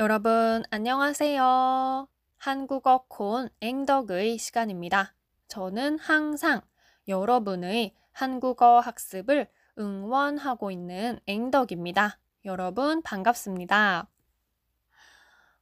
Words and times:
여러분, 0.00 0.62
안녕하세요. 0.70 2.08
한국어 2.38 3.04
콘 3.06 3.50
앵덕의 3.60 4.38
시간입니다. 4.38 5.14
저는 5.46 5.98
항상 5.98 6.62
여러분의 7.06 7.94
한국어 8.10 8.80
학습을 8.80 9.50
응원하고 9.78 10.70
있는 10.70 11.20
앵덕입니다. 11.26 12.18
여러분, 12.46 13.02
반갑습니다. 13.02 14.08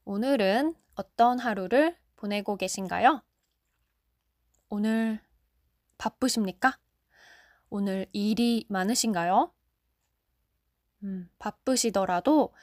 오늘은 0.05 0.73
어떤 0.95 1.37
하루를 1.37 1.97
보내고 2.15 2.55
계신가요? 2.55 3.21
오늘 4.69 5.19
바쁘십니까? 5.97 6.79
오늘 7.69 8.05
일이 8.13 8.65
많으신가요? 8.69 9.53
음, 11.03 11.29
바쁘시더라도, 11.39 12.53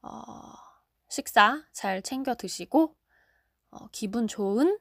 어, 0.00 0.65
식사 1.08 1.62
잘 1.72 2.02
챙겨 2.02 2.34
드시고, 2.34 2.96
어, 3.70 3.88
기분 3.92 4.26
좋은, 4.26 4.78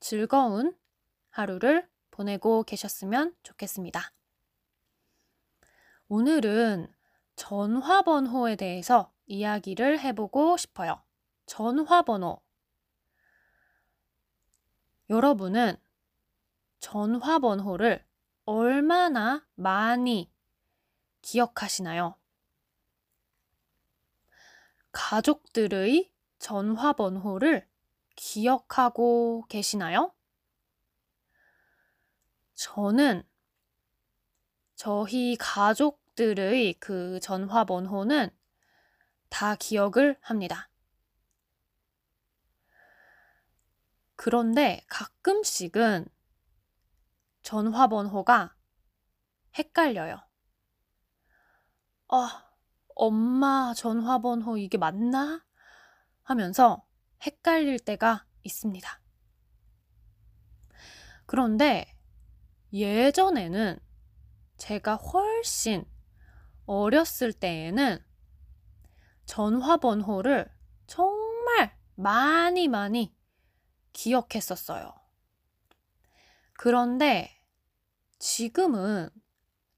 즐거운 0.00 0.76
하루를 1.30 1.88
보내고 2.10 2.62
계셨으면 2.64 3.34
좋겠습니다. 3.42 4.12
오늘은 6.08 6.92
전화번호에 7.36 8.56
대해서 8.56 9.12
이야기를 9.26 10.00
해보고 10.00 10.56
싶어요. 10.56 11.02
전화번호. 11.46 12.40
여러분은 15.08 15.76
전화번호를 16.80 18.04
얼마나 18.44 19.46
많이 19.54 20.30
기억하시나요? 21.22 22.16
가족들의 24.92 26.12
전화번호를 26.38 27.66
기억하고 28.14 29.44
계시나요? 29.48 30.14
저는 32.54 33.22
저희 34.74 35.36
가족들의 35.38 36.74
그 36.74 37.18
전화번호는 37.20 38.30
다 39.28 39.56
기억을 39.56 40.18
합니다. 40.20 40.68
그런데 44.16 44.84
가끔씩은 44.88 46.06
전화번호가 47.42 48.54
헷갈려요. 49.56 50.20
아, 52.08 52.51
엄마 52.94 53.72
전화번호 53.74 54.56
이게 54.56 54.78
맞나? 54.78 55.44
하면서 56.22 56.86
헷갈릴 57.24 57.80
때가 57.80 58.26
있습니다. 58.42 59.00
그런데 61.26 61.96
예전에는 62.72 63.78
제가 64.56 64.96
훨씬 64.96 65.84
어렸을 66.66 67.32
때에는 67.32 67.98
전화번호를 69.26 70.50
정말 70.86 71.76
많이 71.94 72.68
많이 72.68 73.14
기억했었어요. 73.92 74.94
그런데 76.54 77.42
지금은 78.18 79.10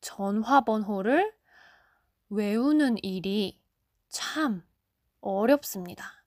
전화번호를 0.01 1.35
외우는 2.35 2.97
일이 3.05 3.63
참 4.08 4.67
어렵습니다. 5.20 6.25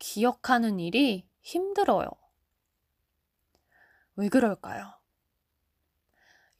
기억하는 0.00 0.80
일이 0.80 1.28
힘들어요. 1.40 2.08
왜 4.16 4.28
그럴까요? 4.28 4.92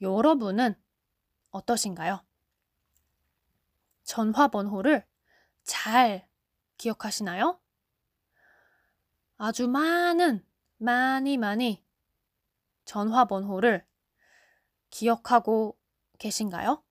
여러분은 0.00 0.81
어떠신가요? 1.50 2.25
전화번호를 4.05 5.05
잘 5.65 6.28
기억하시나요? 6.77 7.61
아주 9.37 9.67
많은, 9.67 10.47
많이 10.77 11.37
많이 11.37 11.84
전화번호를 12.84 13.84
기억하고 14.91 15.77
계신가요? 16.19 16.84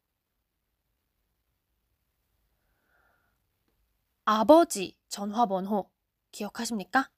아버지 4.25 4.97
전화번호 5.09 5.89
기억하십니까? 6.31 7.09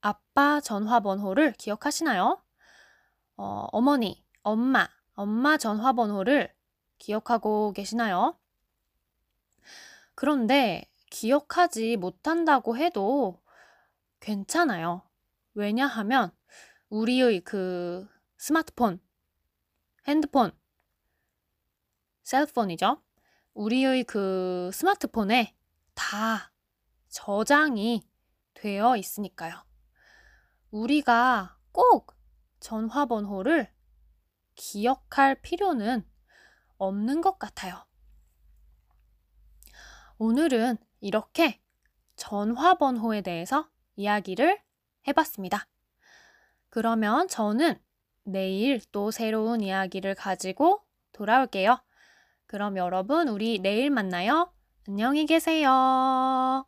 아빠 0.00 0.60
전화번호를 0.60 1.52
기억하시나요? 1.52 2.42
어, 3.36 3.68
어머니, 3.70 4.24
엄마, 4.42 4.88
엄마 5.14 5.56
전화번호를 5.56 6.52
기억하고 6.98 7.72
계시나요? 7.72 8.36
그런데 10.16 10.84
기억하지 11.10 11.96
못한다고 11.96 12.76
해도 12.76 13.40
괜찮아요. 14.18 15.02
왜냐하면 15.54 16.32
우리의 16.88 17.40
그 17.42 18.08
스마트폰, 18.36 19.00
핸드폰, 20.08 20.50
셀폰이죠. 22.24 23.00
우리의 23.54 24.04
그 24.04 24.70
스마트폰에 24.72 25.54
다 25.98 26.52
저장이 27.08 28.08
되어 28.54 28.96
있으니까요. 28.96 29.64
우리가 30.70 31.58
꼭 31.72 32.16
전화번호를 32.60 33.68
기억할 34.54 35.40
필요는 35.42 36.08
없는 36.78 37.20
것 37.20 37.40
같아요. 37.40 37.84
오늘은 40.18 40.78
이렇게 41.00 41.60
전화번호에 42.14 43.22
대해서 43.22 43.68
이야기를 43.96 44.62
해봤습니다. 45.08 45.66
그러면 46.70 47.26
저는 47.26 47.76
내일 48.22 48.80
또 48.92 49.10
새로운 49.10 49.60
이야기를 49.60 50.14
가지고 50.14 50.84
돌아올게요. 51.12 51.82
그럼 52.46 52.76
여러분, 52.76 53.26
우리 53.28 53.58
내일 53.58 53.90
만나요. 53.90 54.52
안녕히 54.88 55.26
계세요. 55.26 56.64